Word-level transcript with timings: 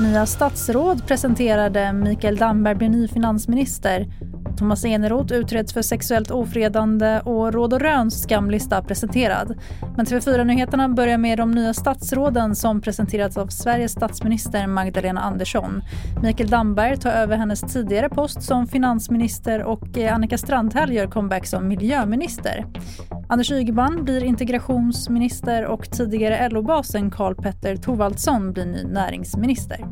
Nya 0.00 0.26
statsråd 0.26 1.06
presenterade 1.06 1.92
Mikael 1.92 2.36
Damberg 2.36 2.74
blir 2.74 2.88
ny 2.88 3.08
finansminister 3.08 4.06
Thomas 4.56 4.84
Eneroth 4.84 5.32
utreds 5.32 5.72
för 5.72 5.82
sexuellt 5.82 6.30
ofredande 6.30 7.20
och 7.20 7.52
Råd 7.52 7.72
och 7.72 7.80
Röns 7.80 8.22
skamlista 8.22 8.82
presenterad. 8.82 9.58
Men 9.96 10.06
TV4-nyheterna 10.06 10.88
börjar 10.88 11.18
med 11.18 11.38
de 11.38 11.50
nya 11.50 11.74
statsråden 11.74 12.56
som 12.56 12.80
presenterats 12.80 13.36
av 13.36 13.46
Sveriges 13.46 13.92
statsminister 13.92 14.66
Magdalena 14.66 15.20
Andersson. 15.20 15.82
Mikael 16.22 16.50
Damberg 16.50 16.96
tar 16.96 17.10
över 17.10 17.36
hennes 17.36 17.60
tidigare 17.60 18.08
post 18.08 18.42
som 18.42 18.66
finansminister 18.66 19.62
och 19.62 19.98
eh, 19.98 20.14
Annika 20.14 20.38
Strandhäll 20.38 20.92
gör 20.92 21.06
comeback 21.06 21.46
som 21.46 21.68
miljöminister. 21.68 22.64
Anders 23.34 23.50
Ygeman 23.50 24.04
blir 24.04 24.24
integrationsminister 24.24 25.66
och 25.66 25.90
tidigare 25.90 26.48
LO-basen 26.48 27.10
Karl 27.10 27.34
Petter 27.34 27.76
Thorwaldsson 27.76 28.52
blir 28.52 28.64
ny 28.64 28.84
näringsminister. 28.84 29.84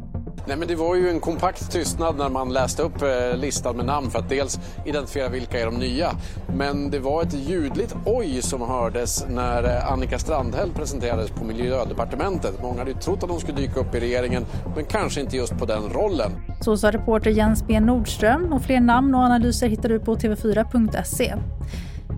Nej, 0.47 0.57
men 0.57 0.69
det 0.69 0.75
var 0.75 0.95
ju 0.95 1.09
en 1.09 1.21
kompakt 1.21 1.73
tystnad 1.73 2.17
när 2.19 2.29
man 2.29 2.53
läste 2.53 2.83
upp 2.83 3.03
eh, 3.03 3.37
listan 3.37 3.77
med 3.77 3.87
namn 3.87 4.11
för 4.11 4.19
att 4.19 4.29
dels 4.29 4.61
identifiera 4.87 5.29
vilka 5.29 5.61
är 5.61 5.67
de 5.67 5.75
nya. 5.75 6.11
Men 6.57 6.91
det 6.91 6.99
var 6.99 7.23
ett 7.23 7.35
ljudligt 7.35 7.97
oj 8.07 8.43
som 8.43 8.61
hördes 8.61 9.27
när 9.29 9.65
eh, 9.65 9.93
Annika 9.93 10.19
Strandhäll 10.19 10.71
presenterades 10.71 11.31
på 11.31 11.45
Miljödepartementet. 11.45 12.63
Många 12.63 12.79
hade 12.79 12.91
ju 12.91 12.97
trott 12.97 13.23
att 13.23 13.31
hon 13.31 13.41
skulle 13.41 13.59
dyka 13.59 13.81
upp 13.81 13.95
i 13.95 14.01
regeringen, 14.01 14.47
men 14.77 14.85
kanske 14.85 15.21
inte 15.21 15.37
just 15.37 15.59
på 15.59 15.67
den 15.67 15.83
rollen. 15.89 16.31
Så 16.61 16.77
sa 16.77 16.91
reporter 16.91 17.31
Jens 17.31 17.67
B 17.67 17.81
Nordström 17.81 18.53
och 18.53 18.63
fler 18.63 18.81
namn 18.81 19.15
och 19.15 19.21
analyser 19.21 19.69
hittar 19.69 19.89
du 19.89 20.01
på 20.01 20.17
tv4.se. 20.17 21.35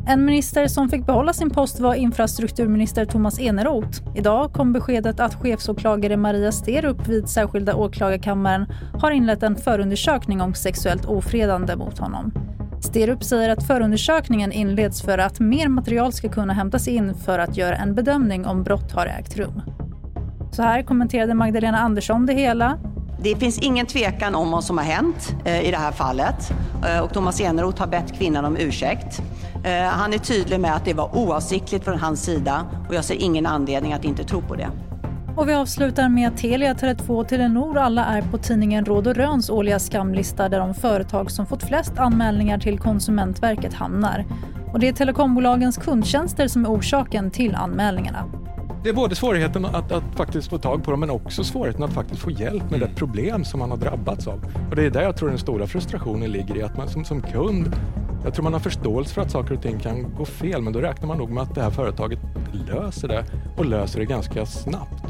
En 0.07 0.25
minister 0.25 0.67
som 0.67 0.89
fick 0.89 1.07
behålla 1.07 1.33
sin 1.33 1.51
post 1.51 1.81
var 1.81 1.95
infrastrukturminister 1.95 3.05
Thomas 3.05 3.39
Eneroth. 3.41 4.03
Idag 4.15 4.53
kom 4.53 4.73
beskedet 4.73 5.21
att 5.21 5.35
chefsåklagare 5.35 6.17
Maria 6.17 6.53
Sterup 6.53 7.09
vid 7.09 7.29
särskilda 7.29 7.75
åklagarkammaren 7.75 8.67
har 9.01 9.11
inlett 9.11 9.43
en 9.43 9.57
förundersökning 9.57 10.41
om 10.41 10.55
sexuellt 10.55 11.05
ofredande 11.05 11.77
mot 11.77 11.99
honom. 11.99 12.33
Sterup 12.81 13.25
säger 13.25 13.49
att 13.49 13.67
förundersökningen 13.67 14.53
inleds 14.53 15.03
för 15.03 15.19
att 15.19 15.41
mer 15.41 15.69
material 15.69 16.13
ska 16.13 16.29
kunna 16.29 16.53
hämtas 16.53 16.89
in 16.89 17.15
för 17.15 17.39
att 17.39 17.57
göra 17.57 17.77
en 17.77 17.95
bedömning 17.95 18.47
om 18.47 18.63
brott 18.63 18.93
har 18.93 19.07
ägt 19.07 19.37
rum. 19.37 19.63
Så 20.53 20.63
här 20.63 20.83
kommenterade 20.83 21.35
Magdalena 21.35 21.79
Andersson 21.79 22.27
det 22.27 22.35
hela. 22.35 22.79
Det 23.25 23.37
finns 23.37 23.59
ingen 23.59 23.87
tvekan 23.87 24.35
om 24.35 24.51
vad 24.51 24.65
som 24.65 24.79
har 24.79 24.85
hänt 24.85 25.37
eh, 25.45 25.69
i 25.69 25.71
det 25.71 25.77
här 25.77 25.93
fallet 25.93 26.53
eh, 26.89 27.01
och 27.01 27.13
Thomas 27.13 27.41
Eneroth 27.41 27.81
har 27.81 27.87
bett 27.87 28.19
kvinnan 28.19 28.45
om 28.45 28.57
ursäkt. 28.57 29.23
Eh, 29.65 29.83
han 29.83 30.13
är 30.13 30.19
tydlig 30.19 30.61
med 30.61 30.75
att 30.75 30.85
det 30.85 30.95
var 30.95 31.17
oavsiktligt 31.17 31.85
från 31.85 31.99
hans 31.99 32.25
sida 32.25 32.67
och 32.89 32.95
jag 32.95 33.05
ser 33.05 33.15
ingen 33.15 33.47
anledning 33.47 33.93
att 33.93 34.05
inte 34.05 34.25
tro 34.25 34.43
på 34.43 34.55
det. 34.55 34.69
Och 35.37 35.49
vi 35.49 35.55
avslutar 35.55 36.09
med 36.09 36.29
att 36.29 36.37
Telia, 36.37 36.75
Tele2 36.75 37.09
och 37.09 37.29
Telenor 37.29 37.79
alla 37.79 38.05
är 38.05 38.23
på 38.23 38.39
tidningen 38.39 38.85
Råd 38.85 39.07
och 39.07 39.17
Röns 39.17 39.51
årliga 39.51 39.79
skamlista 39.79 40.49
där 40.49 40.59
de 40.59 40.75
företag 40.75 41.31
som 41.31 41.47
fått 41.47 41.63
flest 41.63 41.99
anmälningar 41.99 42.59
till 42.59 42.79
Konsumentverket 42.79 43.75
hamnar. 43.75 44.25
Och 44.73 44.81
det 44.81 44.89
är 44.89 44.93
telekombolagens 44.93 45.77
kundtjänster 45.77 46.49
som 46.49 46.65
är 46.65 46.69
orsaken 46.69 47.31
till 47.31 47.55
anmälningarna. 47.55 48.44
Det 48.85 48.91
är 48.91 48.95
både 48.95 49.15
svårigheten 49.15 49.65
att, 49.65 49.93
att, 49.93 50.05
faktiskt 50.17 50.51
få 50.51 50.59
tag 50.59 50.85
på 50.85 50.91
dem 50.91 51.01
men 51.01 51.11
också 51.11 51.45
svårigheten 51.45 51.85
att 51.85 51.93
faktiskt 51.93 52.21
få 52.21 52.31
hjälp 52.31 52.71
med 52.71 52.81
det 52.81 52.87
mm. 52.87 52.97
problem 52.97 53.45
som 53.45 53.61
man 53.61 53.71
har 53.71 53.77
drabbats 53.77 54.27
av. 54.27 54.45
Och 54.71 54.77
det 54.77 54.87
är 54.87 54.91
där 54.91 55.03
jag 55.03 55.17
tror 55.17 55.29
den 55.29 55.39
stora 55.39 55.67
frustrationen 55.67 56.33
ligger 56.33 56.57
i 56.57 56.63
att 56.63 56.77
man 56.77 56.89
som, 56.89 57.05
som 57.05 57.23
kund 57.23 57.77
jag 58.25 58.35
tror 58.35 58.43
man 58.43 58.53
har 58.53 58.61
förståelse 58.61 59.15
för 59.15 59.23
att 59.23 59.31
saker 59.31 59.55
och 59.55 59.63
ting 59.63 59.79
kan 59.79 60.15
gå 60.15 60.25
fel 60.25 60.63
men 60.63 60.73
då 60.73 60.81
räknar 60.81 61.09
man 61.09 61.19
nog 61.19 61.31
med 61.31 61.43
att 61.43 61.55
det 61.55 61.63
här 61.63 61.71
företaget 61.71 62.19
löser 62.69 63.09
det 63.09 63.25
och 63.57 63.65
löser 63.65 64.01
det 64.01 64.07
ganska 64.07 64.47
snabbt. 64.47 65.05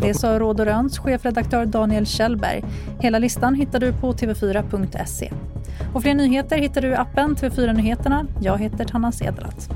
Det 0.00 0.14
sa 0.14 0.38
Råd 0.38 0.60
och 0.60 0.66
Röns 0.66 0.98
chefredaktör 0.98 1.66
Daniel 1.66 2.06
Kjellberg. 2.06 2.64
Hela 3.00 3.18
listan 3.18 3.54
hittar 3.54 3.80
du 3.80 3.92
på 3.92 4.12
tv4.se. 4.12 5.32
Och 5.94 6.02
fler 6.02 6.14
nyheter 6.14 6.58
hittar 6.58 6.80
du 6.80 6.88
i 6.88 6.94
appen 6.94 7.36
TV4 7.36 7.72
Nyheterna. 7.72 8.26
Jag 8.40 8.58
heter 8.58 8.84
Tanna 8.84 9.12
Cederlath. 9.12 9.75